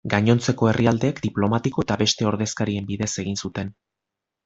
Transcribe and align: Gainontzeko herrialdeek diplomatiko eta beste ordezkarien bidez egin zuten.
Gainontzeko 0.11 0.69
herrialdeek 0.69 1.21
diplomatiko 1.27 1.85
eta 1.87 1.99
beste 2.05 2.29
ordezkarien 2.33 2.91
bidez 2.91 3.11
egin 3.27 3.43
zuten. 3.47 3.75